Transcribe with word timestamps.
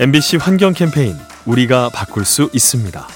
MBC 0.00 0.38
환경 0.38 0.72
캠페인 0.72 1.14
우리가 1.46 1.88
바꿀 1.88 2.24
수 2.24 2.50
있습니다. 2.52 3.06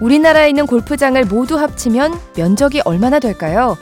우리나라에 0.00 0.48
있는 0.48 0.66
골프장을 0.66 1.24
모두 1.26 1.56
합치면 1.56 2.18
면적이 2.36 2.80
얼마나 2.84 3.20
될까요? 3.20 3.76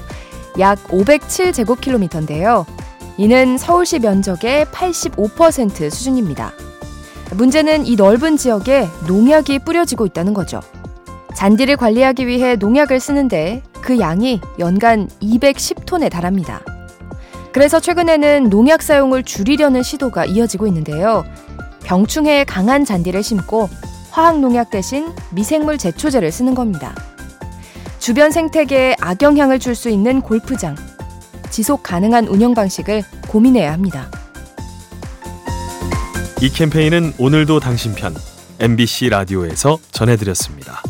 약 0.58 0.78
507제곱킬로미터인데요. 0.88 2.66
이는 3.16 3.56
서울시 3.56 3.98
면적의 3.98 4.66
85% 4.66 5.90
수준입니다. 5.90 6.52
문제는 7.32 7.86
이 7.86 7.96
넓은 7.96 8.36
지역에 8.36 8.88
농약이 9.06 9.60
뿌려지고 9.60 10.04
있다는 10.04 10.34
거죠. 10.34 10.60
잔디를 11.34 11.78
관리하기 11.78 12.26
위해 12.26 12.56
농약을 12.56 13.00
쓰는데 13.00 13.62
그 13.80 13.98
양이 14.00 14.38
연간 14.58 15.08
210톤에 15.22 16.10
달합니다. 16.10 16.60
그래서 17.58 17.80
최근에는 17.80 18.50
농약 18.50 18.82
사용을 18.82 19.24
줄이려는 19.24 19.82
시도가 19.82 20.26
이어지고 20.26 20.68
있는데요. 20.68 21.24
병충해에 21.82 22.44
강한 22.44 22.84
잔디를 22.84 23.24
심고 23.24 23.68
화학 24.12 24.38
농약 24.38 24.70
대신 24.70 25.12
미생물 25.32 25.76
제초제를 25.76 26.30
쓰는 26.30 26.54
겁니다. 26.54 26.94
주변 27.98 28.30
생태계에 28.30 28.94
악영향을 29.00 29.58
줄 29.58 29.74
수 29.74 29.90
있는 29.90 30.20
골프장. 30.20 30.76
지속 31.50 31.82
가능한 31.82 32.28
운영 32.28 32.54
방식을 32.54 33.02
고민해야 33.26 33.72
합니다. 33.72 34.08
이 36.40 36.50
캠페인은 36.50 37.14
오늘도 37.18 37.58
당신 37.58 37.92
편 37.96 38.14
MBC 38.60 39.08
라디오에서 39.08 39.78
전해드렸습니다. 39.90 40.80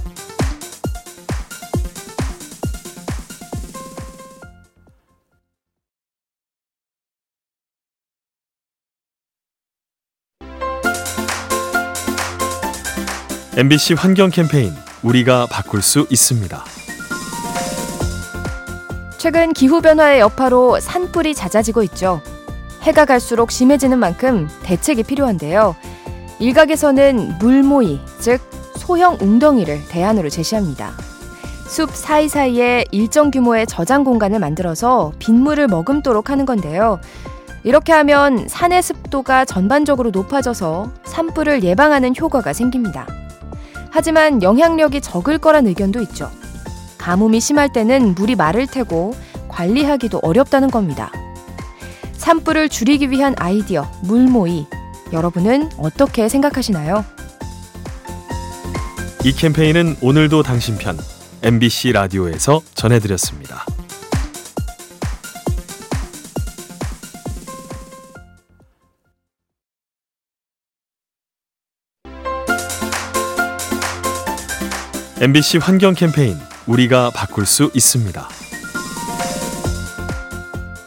MBC 13.57 13.95
환경 13.95 14.31
캠페인 14.31 14.73
우리가 15.03 15.47
바꿀 15.51 15.83
수 15.83 16.07
있습니다. 16.11 16.65
최근 19.17 19.53
기후변화의 19.53 20.21
여파로 20.21 20.79
산불이 20.79 21.35
잦아지고 21.35 21.83
있죠. 21.85 22.21
해가 22.83 23.05
갈수록 23.05 23.51
심해지는 23.51 23.99
만큼 23.99 24.49
대책이 24.63 25.03
필요한데요. 25.03 25.75
일각에서는 26.39 27.39
물모이, 27.39 28.01
즉 28.21 28.41
소형 28.77 29.17
웅덩이를 29.21 29.81
대안으로 29.89 30.29
제시합니다. 30.29 30.93
숲 31.67 31.91
사이사이에 31.91 32.85
일정 32.93 33.31
규모의 33.31 33.67
저장 33.67 34.05
공간을 34.05 34.39
만들어서 34.39 35.13
빗물을 35.19 35.67
머금도록 35.67 36.31
하는 36.31 36.47
건데요. 36.47 37.01
이렇게 37.65 37.93
하면 37.93 38.47
산의 38.47 38.83
습도가 38.83 39.45
전반적으로 39.47 40.11
높아져서 40.11 40.93
산불을 41.05 41.65
예방하는 41.65 42.15
효과가 42.17 42.53
생깁니다. 42.53 43.07
하지만 43.91 44.43
영향력이 44.43 45.01
적을 45.01 45.39
거란 45.39 45.67
의견도 45.67 46.01
있죠. 46.03 46.31
가뭄이 46.99 47.41
심할 47.41 47.73
때는 47.73 48.15
물이 48.15 48.35
마를 48.35 48.67
테고 48.67 49.15
관리하기도 49.49 50.21
어렵다는 50.23 50.71
겁니다. 50.71 51.11
산불을 52.15 52.69
줄이기 52.69 53.11
위한 53.11 53.35
아이디어, 53.39 53.91
물모이. 54.03 54.67
여러분은 55.13 55.71
어떻게 55.79 56.29
생각하시나요? 56.29 57.05
이 59.25 59.33
캠페인은 59.33 59.97
오늘도 60.01 60.43
당신 60.43 60.77
편 60.77 60.99
MBC 61.43 61.93
라디오에서 61.93 62.61
전해드렸습니다. 62.75 63.65
MBC 75.21 75.59
환경 75.59 75.95
캠페인 75.95 76.37
우리가 76.67 77.11
바꿀 77.11 77.45
수 77.45 77.71
있습니다. 77.75 78.29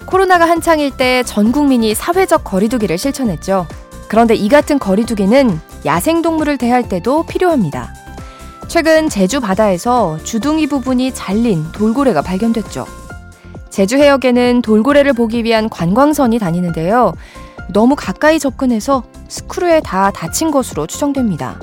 코로나가 0.06 0.48
한창일 0.50 0.92
때 0.92 1.24
전 1.24 1.52
국민이 1.52 1.94
사회적 1.94 2.44
거리두기를 2.44 2.98
실천했죠. 2.98 3.68
그런데 4.08 4.36
이 4.36 4.48
같은 4.50 4.80
거리두기는 4.80 5.60
야생동물을 5.86 6.58
대할 6.58 6.88
때도 6.88 7.26
필요합니다. 7.26 7.94
최근 8.68 9.10
제주 9.10 9.42
바다에서 9.42 10.18
주둥이 10.24 10.68
부분이 10.68 11.14
잘린 11.14 11.70
돌고래가 11.74 12.22
발견됐죠. 12.22 12.86
제주 13.70 13.98
해역에는 13.98 14.62
돌고래를 14.62 15.14
보기 15.14 15.44
위한 15.44 15.70
관광선이 15.70 16.40
다니는데요. 16.40 17.14
너무 17.70 17.96
가까이 17.98 18.40
접근해서 18.40 19.04
스크류에 19.28 19.82
다 19.82 20.12
다친 20.12 20.52
것으로 20.52 20.88
추정됩니다. 20.88 21.60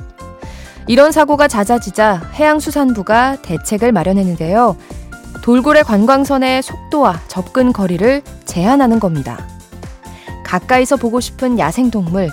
이런 0.89 1.13
사고가 1.13 1.49
잦아지자 1.49 2.31
해양수산부가 2.35 3.43
대책을 3.43 3.93
마련했는데요. 3.93 4.77
돌고래 5.43 5.83
관광선의 5.83 6.63
속도와 6.63 7.21
접근 7.29 7.73
거리를 7.73 8.23
제한하는 8.47 8.99
겁니다. 8.99 9.47
가까이서 10.45 10.97
보고 10.97 11.21
싶은 11.21 11.59
야생동물, 11.59 12.31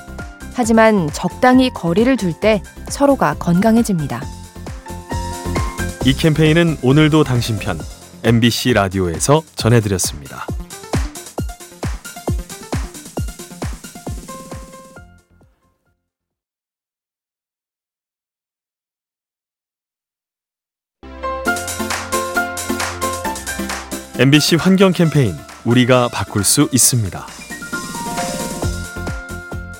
하지만 0.53 1.09
적당히 1.11 1.69
거리를 1.69 2.15
둘 2.15 2.31
때 2.31 2.63
서로가 2.87 3.35
건강해집니다. 3.39 4.21
이 6.05 6.13
캠페인은 6.13 6.77
오늘도 6.81 7.25
당신 7.25 7.57
편 7.57 7.77
MBC 8.23 8.73
라디오에서 8.73 9.43
전해드렸습니다. 9.55 10.45
MBC 24.17 24.55
환경 24.55 24.93
캠페인 24.93 25.35
우리가 25.65 26.07
바꿀 26.07 26.43
수 26.45 26.69
있습니다. 26.71 27.25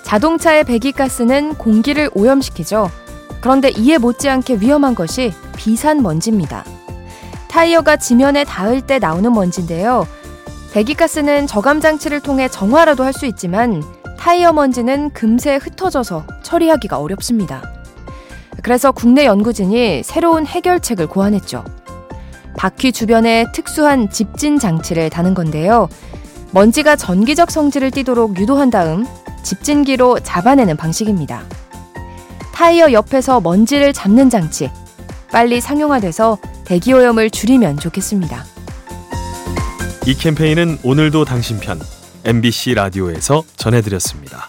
자동차의 0.03 0.65
배기가스는 0.65 1.55
공기를 1.55 2.09
오염시키죠. 2.13 2.91
그런데 3.39 3.69
이에 3.69 3.97
못지않게 3.97 4.57
위험한 4.59 4.93
것이 4.93 5.33
비산 5.55 6.01
먼지입니다. 6.01 6.65
타이어가 7.47 7.95
지면에 7.95 8.43
닿을 8.43 8.81
때 8.81 8.99
나오는 8.99 9.31
먼지인데요. 9.31 10.05
배기가스는 10.73 11.47
저감 11.47 11.79
장치를 11.79 12.19
통해 12.19 12.49
정화라도 12.49 13.03
할 13.05 13.13
수 13.13 13.25
있지만 13.25 13.81
타이어 14.17 14.51
먼지는 14.51 15.11
금세 15.11 15.55
흩어져서 15.55 16.25
처리하기가 16.43 16.97
어렵습니다. 16.97 17.63
그래서 18.63 18.91
국내 18.91 19.25
연구진이 19.25 20.03
새로운 20.03 20.45
해결책을 20.45 21.07
고안했죠. 21.07 21.63
바퀴 22.57 22.91
주변에 22.91 23.45
특수한 23.53 24.09
집진 24.09 24.59
장치를 24.59 25.09
다는 25.09 25.33
건데요. 25.33 25.89
먼지가 26.51 26.95
전기적 26.95 27.51
성질을 27.51 27.91
띠도록 27.91 28.39
유도한 28.39 28.69
다음 28.69 29.05
집진기로 29.43 30.19
잡아내는 30.21 30.77
방식입니다. 30.77 31.43
타이어 32.53 32.91
옆에서 32.91 33.41
먼지를 33.41 33.93
잡는 33.93 34.29
장치. 34.29 34.71
빨리 35.31 35.59
상용화돼서 35.59 36.37
대기오염을 36.65 37.29
줄이면 37.29 37.77
좋겠습니다. 37.77 38.45
이 40.07 40.13
캠페인은 40.13 40.79
오늘도 40.83 41.25
당신 41.25 41.59
편 41.59 41.79
MBC 42.23 42.75
라디오에서 42.75 43.43
전해드렸습니다. 43.57 44.47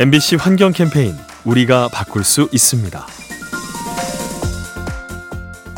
MBC 0.00 0.36
환경 0.36 0.72
캠페인 0.72 1.14
우리가 1.44 1.88
바꿀 1.92 2.24
수 2.24 2.48
있습니다. 2.52 3.06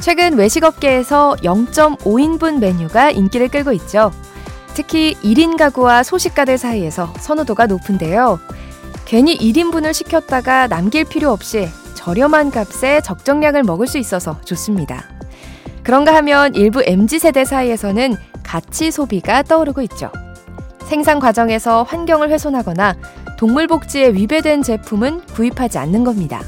최근 0.01 0.35
외식업계에서 0.35 1.35
0.5인분 1.43 2.61
메뉴가 2.61 3.11
인기를 3.11 3.49
끌고 3.49 3.73
있죠. 3.73 4.13
특히 4.75 5.17
1인 5.25 5.59
가구와 5.59 6.05
소식가들 6.05 6.57
사이에서 6.57 7.13
선호도가 7.19 7.67
높은데요. 7.67 8.39
괜히 9.07 9.37
1인분을 9.37 9.93
시켰다가 9.93 10.69
남길 10.69 11.05
필요 11.05 11.33
없이 11.33 11.69
저렴한 11.95 12.53
값에 12.53 13.01
적정량을 13.01 13.65
먹을 13.65 13.89
수 13.89 13.99
있어서 13.99 14.41
좋습니다. 14.45 15.03
그런가 15.83 16.15
하면 16.15 16.55
일부 16.55 16.81
MZ세대 16.87 17.45
사이에서는 17.45 18.15
가치 18.45 18.93
소비가 18.93 19.43
떠오르고 19.43 19.83
있죠. 19.83 20.13
생산 20.85 21.19
과정에서 21.19 21.83
환경을 21.83 22.31
훼손하거나 22.31 22.95
동물 23.43 23.67
복지에 23.67 24.13
위배된 24.13 24.63
제품은 24.63 25.27
구입하지 25.27 25.77
않는 25.77 26.05
겁니다. 26.05 26.45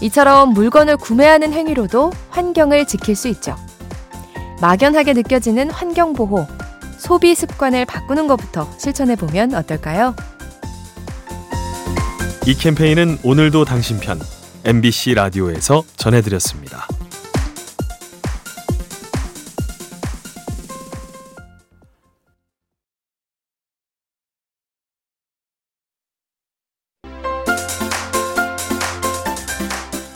이처럼 0.00 0.54
물건을 0.54 0.96
구매하는 0.96 1.52
행위로도 1.52 2.10
환경을 2.30 2.86
지킬 2.86 3.14
수 3.14 3.28
있죠. 3.28 3.54
막연하게 4.62 5.12
느껴지는 5.12 5.70
환경보호, 5.70 6.46
소비 6.96 7.34
습관을 7.34 7.84
바꾸는 7.84 8.28
것부터 8.28 8.66
실천해 8.78 9.14
보면 9.14 9.52
어떨까요? 9.52 10.16
이 12.46 12.54
캠페인은 12.54 13.18
오늘도 13.22 13.66
당신 13.66 14.00
편 14.00 14.18
MBC 14.64 15.12
라디오에서 15.12 15.84
전해드렸습니다. 15.96 16.88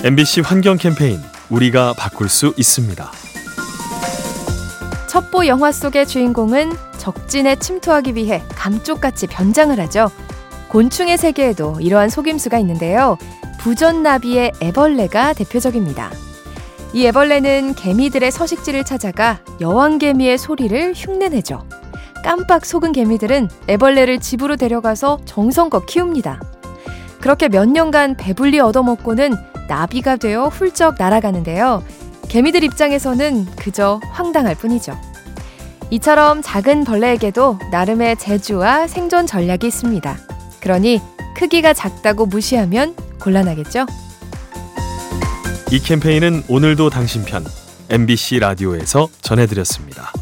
MBC 0.04 0.42
환경 0.42 0.76
캠페인 0.76 1.18
우리가 1.48 1.94
바꿀 1.94 2.28
수 2.28 2.52
있습니다. 2.58 3.10
첩보 5.08 5.46
영화 5.46 5.72
속의 5.72 6.06
주인공은 6.06 6.72
적진에 6.98 7.56
침투하기 7.56 8.14
위해 8.14 8.42
감쪽같이 8.50 9.26
변장을 9.26 9.80
하죠. 9.80 10.10
곤충의 10.68 11.16
세계에도 11.16 11.78
이러한 11.80 12.10
속임수가 12.10 12.58
있는데요. 12.58 13.16
부전나비의 13.60 14.52
애벌레가 14.60 15.32
대표적입니다. 15.32 16.10
이 16.92 17.06
애벌레는 17.06 17.74
개미들의 17.74 18.30
서식지를 18.30 18.84
찾아가 18.84 19.40
여왕개미의 19.62 20.36
소리를 20.36 20.92
흉내내죠. 20.94 21.66
깜빡 22.22 22.66
속은 22.66 22.92
개미들은 22.92 23.48
애벌레를 23.70 24.20
집으로 24.20 24.56
데려가서 24.56 25.20
정성껏 25.24 25.86
키웁니다. 25.86 26.42
그렇게 27.22 27.48
몇 27.48 27.66
년간 27.66 28.18
배불리 28.18 28.60
얻어먹고는 28.60 29.53
나비가 29.68 30.16
되어 30.16 30.48
훌쩍 30.48 30.96
날아가는데요. 30.98 31.82
개미들 32.28 32.64
입장에서는 32.64 33.46
그저 33.56 34.00
황당할 34.10 34.54
뿐이죠. 34.54 34.98
이처럼 35.90 36.42
작은 36.42 36.84
벌레에게도 36.84 37.58
나름의 37.70 38.16
재주와 38.16 38.86
생존 38.86 39.26
전략이 39.26 39.66
있습니다. 39.66 40.16
그러니 40.60 41.00
크기가 41.36 41.72
작다고 41.72 42.26
무시하면 42.26 42.94
곤란하겠죠? 43.20 43.86
이 45.70 45.78
캠페인은 45.78 46.44
오늘도 46.48 46.90
당신 46.90 47.24
편 47.24 47.44
MBC 47.90 48.38
라디오에서 48.38 49.08
전해드렸습니다. 49.20 50.12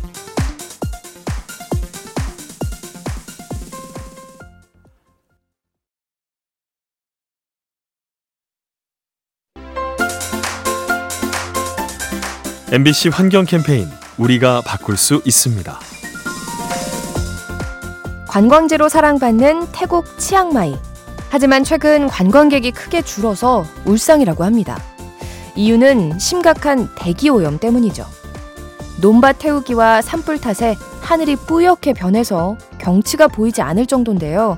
MBC 12.73 13.11
환경 13.11 13.45
캠페인 13.45 13.87
우리가 14.17 14.63
바꿀 14.65 14.97
수 14.97 15.21
있습니다. 15.27 15.79
관광지로 18.27 18.89
사랑받는 18.89 19.67
태국 19.73 20.19
치앙마이. 20.19 20.75
하지만 21.29 21.65
최근 21.65 22.07
관광객이 22.09 22.71
크게 22.71 23.03
줄어서 23.03 23.67
울상이라고 23.85 24.45
합니다. 24.45 24.79
이유는 25.55 26.19
심각한 26.19 26.89
대기 26.95 27.29
오염 27.29 27.59
때문이죠. 27.59 28.07
논밭 29.03 29.41
태우기와 29.41 30.01
산불 30.01 30.41
탓에 30.41 30.75
하늘이 31.03 31.37
뿌옇게 31.37 31.93
변해서 31.93 32.57
경치가 32.79 33.29
보이지 33.29 33.61
않을 33.61 33.85
정도인데요. 33.85 34.57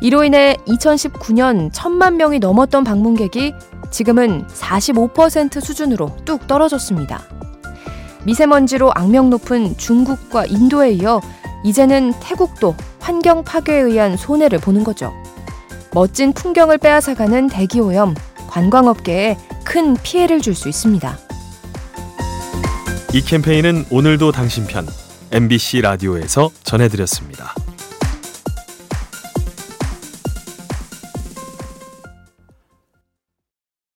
이로 0.00 0.24
인해 0.24 0.56
2019년 0.66 1.70
천만 1.72 2.16
명이 2.16 2.40
넘었던 2.40 2.82
방문객이 2.82 3.54
지금은 3.92 4.48
45% 4.48 5.60
수준으로 5.60 6.10
뚝 6.24 6.48
떨어졌습니다. 6.48 7.35
미세먼지로 8.26 8.90
악명 8.94 9.30
높은 9.30 9.76
중국과 9.76 10.46
인도에 10.46 10.90
이어 10.92 11.20
이제는 11.64 12.12
태국도 12.20 12.74
환경 12.98 13.44
파괴에 13.44 13.78
의한 13.78 14.16
손해를 14.16 14.58
보는 14.58 14.82
거죠. 14.82 15.12
멋진 15.94 16.32
풍경을 16.32 16.78
빼앗아가는 16.78 17.46
대기오염, 17.48 18.14
관광업계에 18.48 19.38
큰 19.64 19.94
피해를 19.94 20.40
줄 20.40 20.56
수 20.56 20.68
있습니다. 20.68 21.16
이 23.14 23.20
캠페인은 23.20 23.86
오늘도 23.90 24.32
당신 24.32 24.66
편 24.66 24.86
MBC 25.30 25.82
라디오에서 25.82 26.50
전해드렸습니다. 26.64 27.54